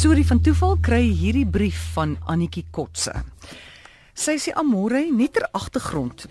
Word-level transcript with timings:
Storie 0.00 0.24
van 0.24 0.38
toeval 0.40 0.78
kry 0.80 1.02
hierdie 1.12 1.44
brief 1.44 1.76
van 1.92 2.14
Annetjie 2.24 2.62
Kotse. 2.72 3.12
Sy 4.16 4.38
sê 4.40 4.54
Amore 4.56 5.02
net 5.12 5.34
ter 5.36 5.44
agtergrond. 5.52 6.24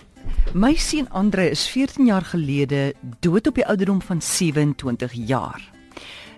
My 0.57 0.71
seun 0.73 1.05
Andre 1.13 1.45
is 1.53 1.67
14 1.69 2.07
jaar 2.09 2.25
gelede 2.31 2.95
dood 3.21 3.51
op 3.51 3.59
die 3.61 3.67
ouderdom 3.69 4.01
van 4.01 4.23
27 4.25 5.13
jaar. 5.29 5.61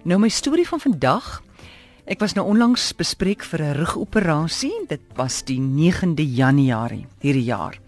Nou 0.04 0.20
my 0.20 0.28
storie 0.28 0.68
van 0.68 0.84
vandag. 0.84 1.32
Ek 2.04 2.20
was 2.20 2.36
nou 2.36 2.44
onlangs 2.52 2.90
bespreek 3.00 3.48
vir 3.48 3.64
'n 3.64 3.80
rugoperasie. 3.80 4.76
Dit 4.92 5.08
was 5.16 5.40
die 5.48 5.60
9de 5.60 6.28
Januarie 6.28 7.08
hierdie 7.24 7.48
jaar. 7.48 7.80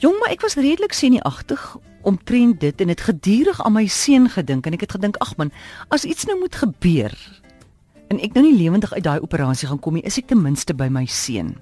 Jong, 0.00 0.16
maar 0.20 0.32
ek 0.32 0.40
was 0.40 0.56
redelik 0.56 0.92
senuagtig 0.92 1.76
omtrent 2.00 2.60
dit 2.60 2.80
en 2.80 2.88
het 2.88 3.00
gedurig 3.00 3.60
aan 3.60 3.72
my 3.72 3.86
seun 3.86 4.30
gedink 4.30 4.66
en 4.66 4.72
ek 4.72 4.80
het 4.80 4.92
gedink 4.92 5.16
ag 5.16 5.36
man, 5.36 5.52
as 5.88 6.04
iets 6.04 6.24
nou 6.24 6.38
moet 6.38 6.54
gebeur 6.54 7.12
en 8.14 8.22
ek 8.22 8.34
nou 8.36 8.44
nie 8.46 8.56
lewendig 8.56 8.92
uit 8.94 9.04
daai 9.04 9.20
operasie 9.20 9.68
gaan 9.68 9.80
kom 9.82 9.98
nie, 9.98 10.04
is 10.06 10.18
ek 10.20 10.30
ten 10.30 10.42
minste 10.42 10.74
by 10.74 10.86
my 10.92 11.04
seun. 11.10 11.56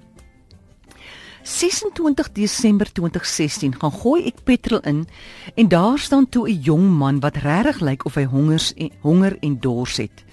26 1.43 2.31
Desember 2.31 2.87
2016 2.87 3.75
gaan 3.81 3.91
gooi 3.91 4.21
ek 4.29 4.45
petrol 4.47 4.79
in 4.87 5.03
en 5.59 5.67
daar 5.67 5.99
staan 5.99 6.29
toe 6.29 6.47
'n 6.47 6.61
jong 6.61 6.87
man 6.97 7.19
wat 7.19 7.41
regtig 7.43 7.81
lyk 7.81 8.05
of 8.05 8.15
hy 8.15 8.23
hongers 8.23 8.73
en 8.73 8.91
honger 9.01 9.37
en 9.41 9.59
dors 9.59 9.97
het. 9.97 10.23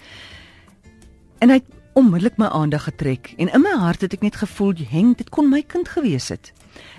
En 1.39 1.49
hy 1.49 1.55
het 1.55 1.71
onmiddellik 1.95 2.39
my 2.39 2.47
aandag 2.47 2.85
getrek 2.85 3.35
en 3.39 3.53
in 3.53 3.63
my 3.63 3.75
hart 3.75 4.01
het 4.01 4.13
ek 4.13 4.23
net 4.23 4.37
gevoel, 4.37 4.75
"Heng, 4.91 5.17
dit 5.17 5.31
kon 5.31 5.49
my 5.49 5.63
kind 5.63 5.89
gewees 5.89 6.29
het." 6.29 6.53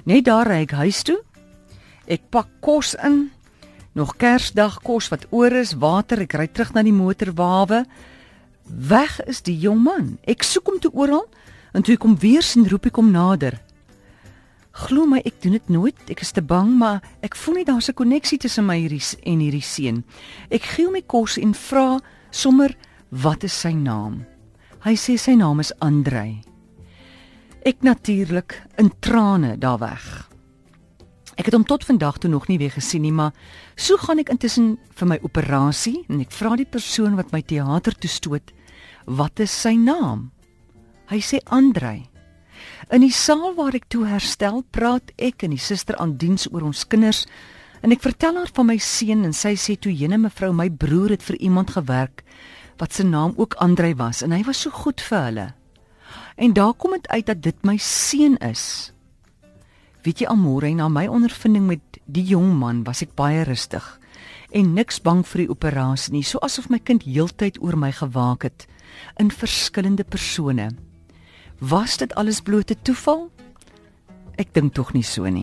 Net 0.04 0.26
daar 0.26 0.48
ry 0.48 0.62
ek 0.62 0.72
huis 0.72 1.04
toe. 1.04 1.22
Ek 2.08 2.22
pak 2.30 2.48
kos 2.60 2.96
in. 2.96 3.32
Nog 3.94 4.16
Kersdag 4.18 4.82
kos 4.82 5.10
wat 5.10 5.26
oor 5.30 5.52
is, 5.52 5.74
water, 5.74 6.22
ek 6.22 6.34
ry 6.34 6.48
terug 6.48 6.74
na 6.74 6.84
die 6.84 6.96
motorwawe. 6.96 7.86
Weg 8.78 9.20
is 9.28 9.42
die 9.42 9.58
jong 9.60 9.82
man. 9.84 10.18
Ek 10.24 10.44
soek 10.48 10.68
hom 10.68 10.80
toe 10.80 10.92
oral 10.96 11.28
en 11.76 11.84
toe 11.84 11.96
ek 11.98 12.06
hom 12.08 12.16
weer 12.20 12.44
sien, 12.44 12.68
roep 12.68 12.88
ek 12.88 13.00
hom 13.00 13.12
nader. 13.12 13.60
Glo 14.88 15.04
my, 15.06 15.20
ek 15.28 15.42
doen 15.44 15.58
dit 15.58 15.70
nooit. 15.70 15.98
Ek 16.12 16.24
is 16.24 16.32
te 16.32 16.42
bang, 16.42 16.72
maar 16.80 17.02
ek 17.26 17.36
voel 17.36 17.62
nie 17.62 17.68
daar's 17.68 17.90
'n 17.90 18.00
koneksie 18.00 18.40
tussen 18.40 18.66
my 18.66 18.80
hierdie 18.80 19.04
en 19.24 19.40
hierdie 19.40 19.62
seun. 19.62 20.04
Ek 20.50 20.64
gee 20.64 20.86
hom 20.86 20.94
die 20.94 21.06
kos 21.06 21.38
en 21.38 21.54
vra 21.54 22.00
sommer 22.32 22.76
wat 23.10 23.44
is 23.44 23.54
sy 23.54 23.74
naam? 23.74 24.26
Hy 24.82 24.96
sê 24.96 25.18
sy 25.18 25.36
naam 25.36 25.60
is 25.60 25.74
Andrei. 25.80 26.42
Ek 27.66 27.84
natuurlik 27.84 28.64
in 28.78 28.92
trane 29.00 29.58
daar 29.58 29.80
weg. 29.80 30.30
Ek 31.38 31.46
het 31.46 31.54
hom 31.54 31.66
tot 31.66 31.84
vandag 31.86 32.18
toe 32.18 32.30
nog 32.30 32.48
nie 32.48 32.58
weer 32.58 32.72
gesien 32.72 33.02
nie, 33.02 33.12
maar 33.12 33.34
so 33.76 33.98
gaan 33.98 34.20
ek 34.20 34.30
intussen 34.30 34.78
vir 34.96 35.08
my 35.08 35.20
operasie 35.22 36.06
en 36.10 36.20
ek 36.22 36.32
vra 36.32 36.56
die 36.56 36.66
persoon 36.66 37.16
wat 37.16 37.32
my 37.32 37.42
teater 37.42 37.94
toe 37.94 38.10
stoot, 38.10 38.52
"Wat 39.06 39.40
is 39.40 39.52
sy 39.62 39.76
naam?" 39.76 40.32
Hy 41.12 41.20
sê 41.20 41.40
Andrei. 41.46 42.08
In 42.92 43.02
die 43.02 43.12
saal 43.12 43.56
waar 43.56 43.76
ek 43.76 43.90
toe 43.92 44.06
herstel, 44.08 44.64
praat 44.72 45.12
ek 45.18 45.44
en 45.44 45.52
die 45.56 45.60
suster 45.60 45.96
aan 46.00 46.18
diens 46.18 46.48
oor 46.52 46.64
ons 46.64 46.86
kinders 46.88 47.26
en 47.82 47.92
ek 47.92 48.04
vertel 48.04 48.38
haar 48.38 48.52
van 48.54 48.68
my 48.70 48.78
seun 48.78 49.26
en 49.26 49.34
sy 49.34 49.56
sê 49.56 49.76
toe 49.76 49.92
jene 49.92 50.20
mevrou, 50.22 50.52
my 50.54 50.70
broer 50.70 51.16
het 51.16 51.24
vir 51.24 51.40
iemand 51.42 51.74
gewerk 51.76 52.24
wat 52.80 52.94
se 52.94 53.04
naam 53.04 53.34
ook 53.38 53.58
Andrei 53.60 53.94
was 53.96 54.22
en 54.24 54.32
hy 54.32 54.44
was 54.48 54.62
so 54.62 54.70
goed 54.72 55.02
vir 55.02 55.24
hulle. 55.28 55.48
En 56.38 56.54
daar 56.54 56.74
kom 56.74 56.92
dit 56.98 57.08
uit 57.08 57.26
dat 57.26 57.42
dit 57.42 57.66
my 57.66 57.78
seun 57.78 58.38
is. 58.42 58.94
Weet 60.04 60.24
jy 60.24 60.28
almore 60.32 60.72
na 60.74 60.90
my 60.90 61.06
ondervinding 61.08 61.68
met 61.68 62.02
die 62.06 62.26
jong 62.26 62.56
man 62.58 62.84
was 62.84 63.04
ek 63.06 63.16
baie 63.16 63.44
rustig 63.46 63.86
en 64.52 64.74
niks 64.76 65.00
bang 65.02 65.24
vir 65.28 65.46
die 65.46 65.52
operasie 65.52 66.14
nie, 66.14 66.24
so 66.24 66.40
asof 66.44 66.70
my 66.70 66.80
kind 66.80 67.06
heeltyd 67.08 67.62
oor 67.64 67.78
my 67.80 67.92
gewaak 67.96 68.44
het 68.44 68.68
in 69.20 69.32
verskillende 69.32 70.04
persone. 70.04 70.70
Was 71.62 71.98
dit 71.98 72.14
alles 72.16 72.42
blote 72.42 72.76
toeval? 72.82 73.30
Ek 74.38 74.54
dink 74.54 74.74
tog 74.74 74.94
nie 74.94 75.06
so 75.06 75.24
nie. 75.30 75.40